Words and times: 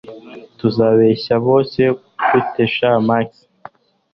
tuzabeshya 0.59 1.33
boss 1.45 1.73
gute 2.29 2.63
sha 2.75 2.91
max 3.07 3.29